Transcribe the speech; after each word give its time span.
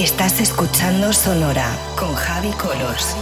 Estás 0.00 0.40
escuchando 0.40 1.12
Sonora 1.12 1.68
con 1.94 2.14
Javi 2.14 2.52
Colors. 2.52 3.14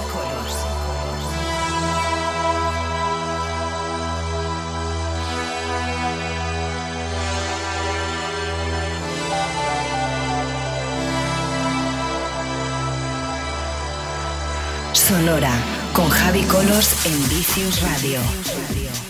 Sonora 14.92 15.50
con 15.92 16.08
Javi 16.08 16.42
Colos 16.44 17.04
en 17.06 17.28
Vicious 17.28 17.82
Radio. 17.82 19.07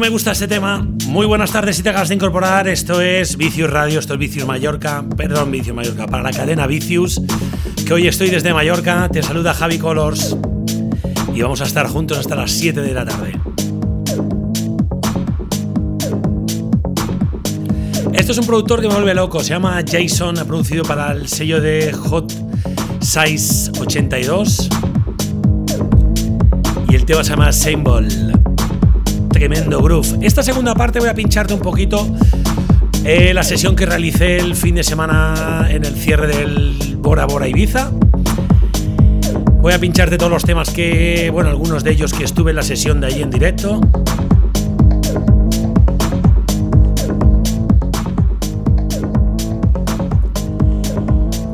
Me 0.00 0.08
gusta 0.08 0.32
este 0.32 0.48
tema? 0.48 0.86
Muy 1.08 1.26
buenas 1.26 1.52
tardes 1.52 1.76
si 1.76 1.82
te 1.82 1.90
acabas 1.90 2.08
de 2.08 2.14
incorporar. 2.14 2.66
Esto 2.68 3.02
es 3.02 3.36
Vicius 3.36 3.68
Radio, 3.68 3.98
esto 3.98 4.14
es 4.14 4.18
Vicius 4.18 4.46
Mallorca, 4.46 5.04
perdón, 5.14 5.50
Vicius 5.50 5.76
Mallorca, 5.76 6.06
para 6.06 6.22
la 6.22 6.30
cadena 6.30 6.66
Vicius, 6.66 7.20
que 7.86 7.92
hoy 7.92 8.08
estoy 8.08 8.30
desde 8.30 8.54
Mallorca. 8.54 9.10
Te 9.12 9.22
saluda 9.22 9.52
Javi 9.52 9.78
Colors 9.78 10.34
y 11.34 11.42
vamos 11.42 11.60
a 11.60 11.64
estar 11.64 11.86
juntos 11.86 12.16
hasta 12.16 12.34
las 12.34 12.50
7 12.50 12.80
de 12.80 12.94
la 12.94 13.04
tarde. 13.04 13.38
Esto 18.14 18.32
es 18.32 18.38
un 18.38 18.46
productor 18.46 18.80
que 18.80 18.88
me 18.88 18.94
vuelve 18.94 19.14
loco, 19.14 19.44
se 19.44 19.50
llama 19.50 19.82
Jason, 19.86 20.38
ha 20.38 20.46
producido 20.46 20.82
para 20.82 21.12
el 21.12 21.28
sello 21.28 21.60
de 21.60 21.92
Hot 21.92 22.32
Size 23.00 23.72
82 23.78 24.70
y 26.88 26.94
el 26.94 27.04
tema 27.04 27.22
se 27.22 27.30
llama 27.30 27.52
Symbol 27.52 28.08
tremendo 29.32 29.80
groove. 29.80 30.18
Esta 30.20 30.42
segunda 30.42 30.74
parte 30.74 30.98
voy 30.98 31.08
a 31.08 31.14
pincharte 31.14 31.54
un 31.54 31.60
poquito 31.60 32.06
eh, 33.04 33.32
la 33.32 33.42
sesión 33.42 33.74
que 33.74 33.86
realicé 33.86 34.36
el 34.36 34.54
fin 34.54 34.74
de 34.74 34.82
semana 34.84 35.66
en 35.70 35.84
el 35.84 35.94
cierre 35.94 36.26
del 36.26 36.96
Bora 36.98 37.24
Bora 37.26 37.48
Ibiza. 37.48 37.90
Voy 39.60 39.72
a 39.72 39.78
pincharte 39.78 40.18
todos 40.18 40.30
los 40.30 40.44
temas 40.44 40.70
que, 40.70 41.30
bueno, 41.32 41.50
algunos 41.50 41.84
de 41.84 41.92
ellos 41.92 42.12
que 42.12 42.24
estuve 42.24 42.50
en 42.50 42.56
la 42.56 42.62
sesión 42.62 43.00
de 43.00 43.08
ahí 43.08 43.22
en 43.22 43.30
directo. 43.30 43.80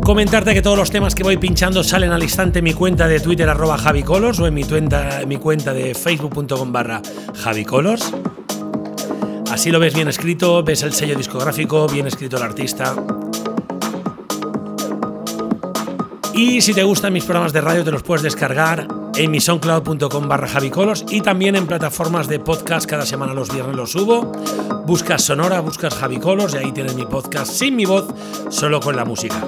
Comentarte 0.07 0.55
que 0.55 0.63
todos 0.63 0.79
los 0.79 0.93
temas 0.93 1.17
que 1.17 1.25
voy 1.25 1.37
pinchando 1.37 1.83
salen 1.83 2.13
al 2.13 2.23
instante 2.23 2.61
en 2.61 2.65
mi 2.65 2.75
cuenta 2.75 3.09
de 3.09 3.19
Twitter 3.19 3.49
arroba 3.49 3.77
javicolors 3.77 4.39
o 4.39 4.47
en 4.47 4.55
mi, 4.55 4.63
cuenta, 4.63 5.75
de 5.75 5.97
facebook.com 5.97 6.71
barra 6.71 7.03
javicolors. 7.35 8.13
Así 9.51 9.73
lo 9.73 9.81
ves 9.81 9.95
bien 9.95 10.07
escrito, 10.07 10.63
ves 10.63 10.85
el 10.85 10.93
sello 10.93 11.17
discográfico, 11.17 11.89
bien 11.89 12.07
escrito 12.07 12.37
el 12.37 12.45
artista. 12.45 12.95
Y 16.35 16.61
si 16.61 16.73
te 16.73 16.85
gustan 16.85 17.13
mis 17.13 17.25
programas 17.25 17.53
de 17.53 17.63
radio 17.63 17.83
te 17.83 17.91
los 17.91 18.05
puedes 18.05 18.23
descargar 18.23 18.87
en 19.17 19.31
mi 19.33 19.41
barra 20.29 20.47
javicolors 20.47 21.05
y 21.11 21.21
también 21.21 21.57
en 21.57 21.67
plataformas 21.67 22.29
de 22.29 22.39
podcast 22.39 22.89
cada 22.89 23.07
semana 23.07 23.35
los 23.35 23.53
viernes 23.53 23.75
los 23.75 23.91
subo. 23.91 24.31
Buscas 24.87 25.25
Sonora, 25.25 25.59
buscas 25.59 25.95
Javicolors 25.95 26.55
y 26.55 26.59
ahí 26.59 26.71
tienes 26.71 26.95
mi 26.95 27.07
podcast 27.07 27.51
sin 27.51 27.75
mi 27.75 27.87
voz, 27.87 28.07
solo 28.51 28.79
con 28.79 28.95
la 28.95 29.05
música. 29.05 29.43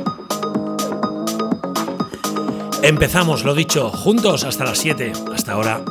Empezamos, 2.83 3.44
lo 3.44 3.55
dicho, 3.55 3.91
juntos 3.91 4.44
hasta 4.44 4.65
las 4.65 4.78
7. 4.78 5.12
Hasta 5.34 5.53
ahora. 5.53 5.83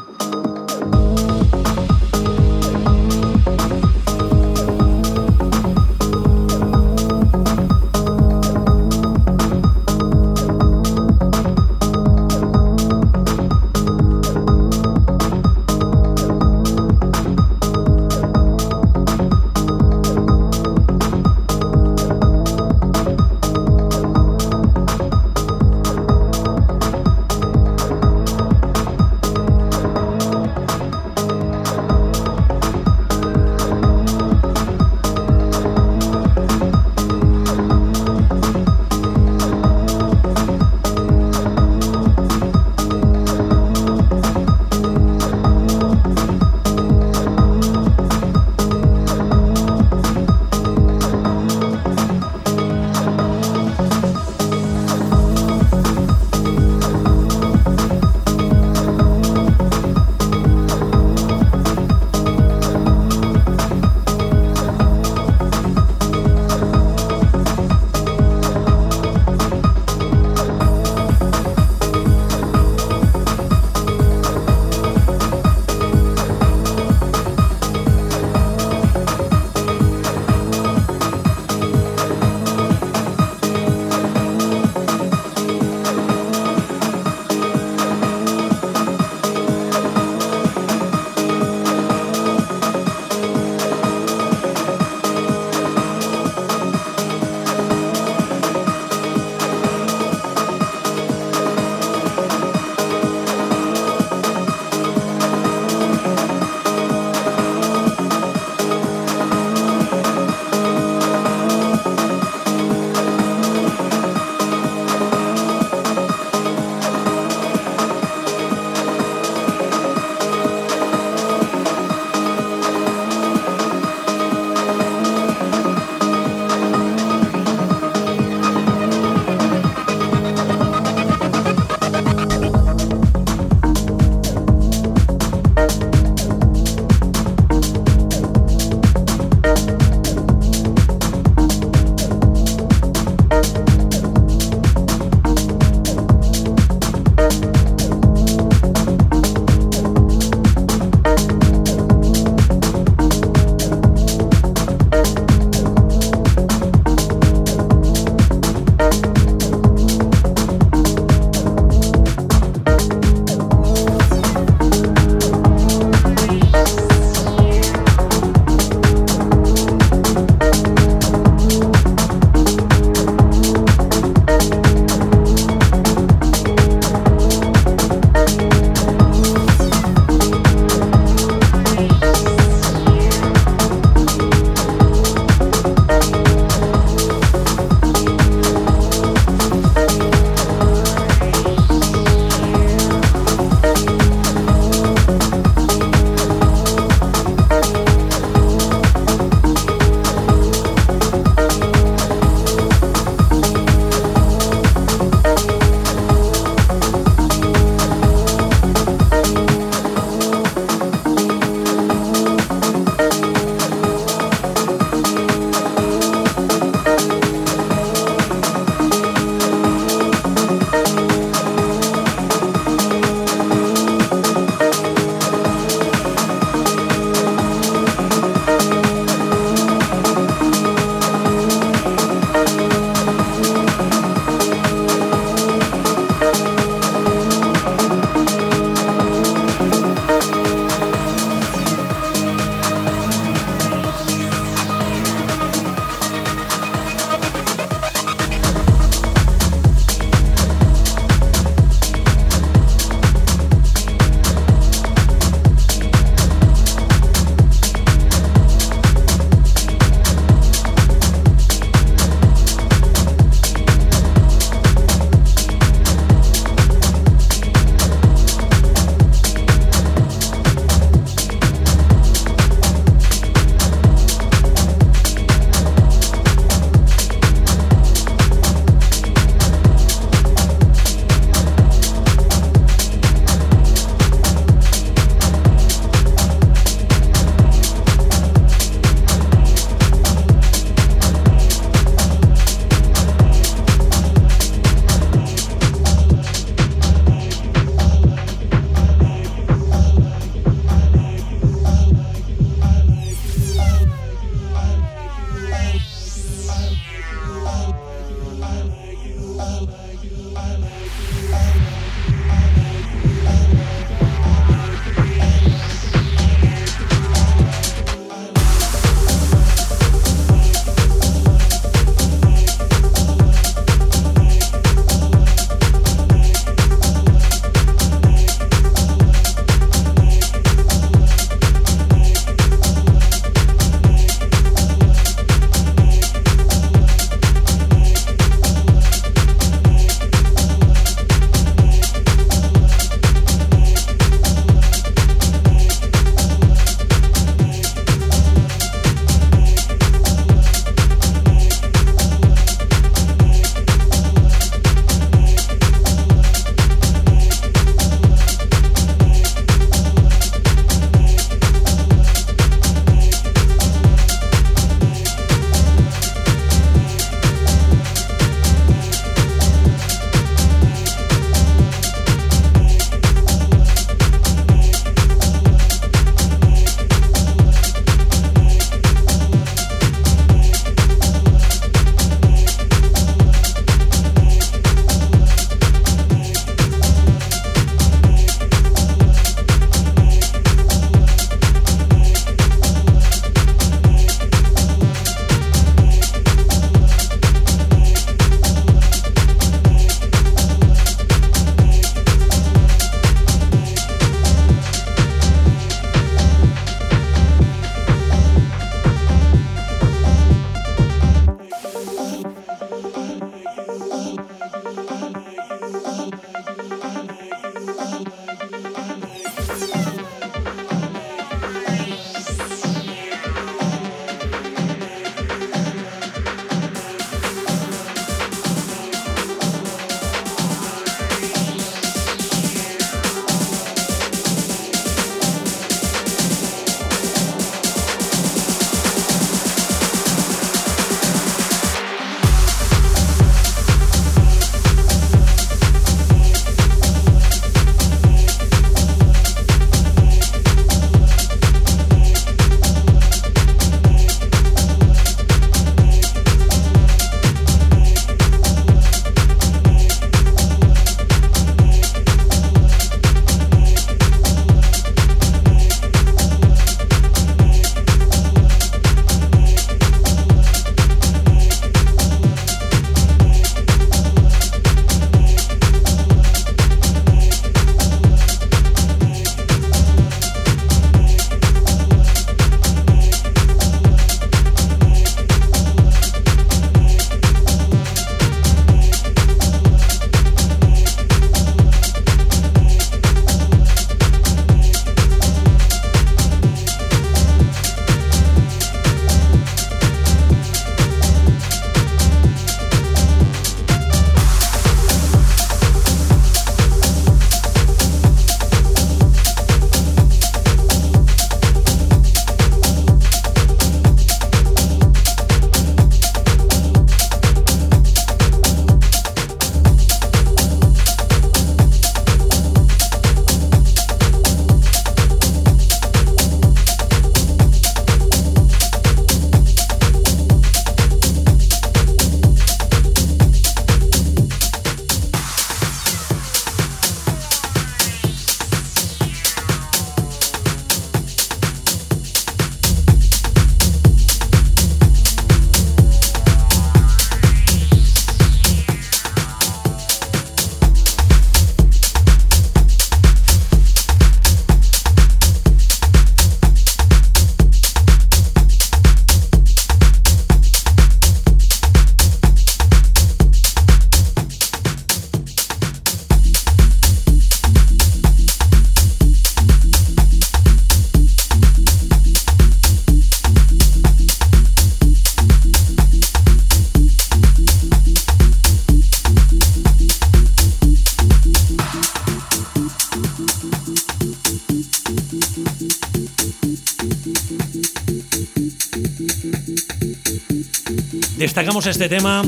Este 591.66 591.90
tema, 591.90 592.22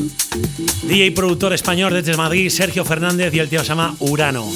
DJ 0.83 1.05
y 1.05 1.11
productor 1.11 1.53
español 1.53 1.93
desde 1.93 2.17
Madrid, 2.17 2.49
Sergio 2.49 2.83
Fernández, 2.83 3.31
y 3.31 3.37
el 3.37 3.47
tío 3.47 3.59
se 3.59 3.67
llama 3.67 3.95
Urano. 3.99 4.49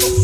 Thank 0.00 0.18
you. 0.18 0.23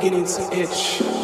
Beginning 0.00 0.24
to 0.24 0.56
itch. 0.56 1.19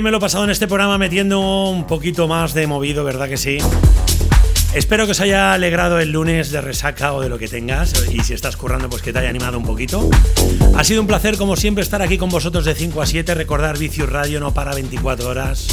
Me 0.00 0.10
lo 0.10 0.16
he 0.16 0.20
pasado 0.20 0.44
en 0.44 0.50
este 0.50 0.66
programa 0.66 0.98
metiendo 0.98 1.40
un 1.68 1.86
poquito 1.86 2.26
más 2.28 2.54
de 2.54 2.66
movido, 2.66 3.04
¿verdad 3.04 3.28
que 3.28 3.36
sí? 3.36 3.58
Espero 4.74 5.04
que 5.04 5.12
os 5.12 5.20
haya 5.20 5.52
alegrado 5.52 5.98
el 5.98 6.12
lunes 6.12 6.50
de 6.50 6.60
resaca 6.60 7.12
o 7.12 7.20
de 7.20 7.28
lo 7.28 7.38
que 7.38 7.48
tengas 7.48 7.92
y 8.10 8.20
si 8.20 8.34
estás 8.34 8.56
currando 8.56 8.88
pues 8.88 9.02
que 9.02 9.12
te 9.12 9.18
haya 9.18 9.28
animado 9.28 9.58
un 9.58 9.64
poquito. 9.64 10.08
Ha 10.76 10.84
sido 10.84 11.00
un 11.00 11.06
placer 11.06 11.36
como 11.36 11.56
siempre 11.56 11.82
estar 11.82 12.02
aquí 12.02 12.18
con 12.18 12.30
vosotros 12.30 12.64
de 12.64 12.74
5 12.74 13.02
a 13.02 13.06
7, 13.06 13.34
recordar 13.34 13.78
Vicius 13.78 14.08
Radio 14.08 14.40
no 14.40 14.54
para 14.54 14.74
24 14.74 15.28
horas. 15.28 15.66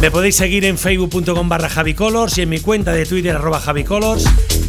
Me 0.00 0.10
podéis 0.10 0.36
seguir 0.36 0.64
en 0.64 0.78
facebook.com 0.78 1.48
barra 1.48 1.68
javicolors 1.68 2.36
y 2.38 2.42
en 2.42 2.48
mi 2.48 2.58
cuenta 2.58 2.92
de 2.92 3.06
Twitter 3.06 3.36
arroba 3.36 3.60
javicolors 3.60 4.24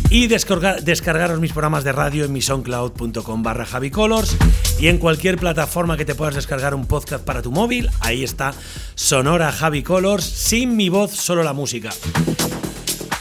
y 0.10 0.28
descargaros 0.28 1.40
mis 1.40 1.54
programas 1.54 1.84
de 1.84 1.92
radio 1.92 2.24
en 2.24 2.32
mi 2.32 2.42
soundcloud.com 2.42 3.44
barra 3.44 3.66
y 4.84 4.90
en 4.90 4.98
cualquier 4.98 5.38
plataforma 5.38 5.96
que 5.96 6.04
te 6.04 6.14
puedas 6.14 6.36
descargar 6.36 6.76
un 6.76 6.86
podcast 6.88 7.24
para 7.24 7.42
tu 7.42 7.54
móvil, 7.54 7.90
ahí 8.02 8.22
está 8.22 8.54
Sonora 8.96 9.50
Javi 9.54 9.82
Colors, 9.82 10.26
sin 10.26 10.76
mi 10.76 10.90
voz, 10.90 11.12
solo 11.12 11.42
la 11.42 11.54
música. 11.54 11.92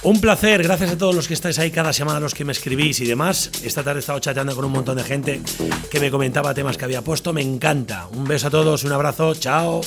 Un 0.03 0.21
placer, 0.21 0.61
gracias 0.65 0.91
a 0.91 0.99
todos 0.99 1.15
los 1.15 1.29
que 1.29 1.35
estáis 1.35 1.61
ahí 1.61 1.71
cada 1.71 1.93
semana, 1.93 2.19
los 2.19 2.35
que 2.35 2.45
me 2.45 2.51
escribís 2.51 2.99
y 2.99 3.07
demás. 3.07 3.53
Esta 3.63 3.85
tarde 3.85 3.99
he 3.99 4.01
estado 4.01 4.19
chateando 4.19 4.57
con 4.57 4.65
un 4.65 4.73
montón 4.73 4.97
de 4.97 5.05
gente 5.05 5.41
que 5.89 6.01
me 6.01 6.11
comentaba 6.11 6.53
temas 6.53 6.77
que 6.77 6.85
había 6.85 7.03
puesto, 7.03 7.33
me 7.33 7.43
encanta. 7.43 8.09
Un 8.09 8.25
beso 8.25 8.49
a 8.49 8.51
todos, 8.51 8.83
un 8.83 8.91
abrazo, 8.91 9.33
chao. 9.37 9.83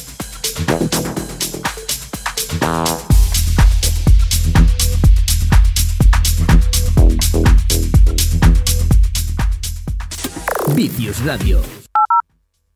Vicius 10.85 11.25
Radio 11.25 11.59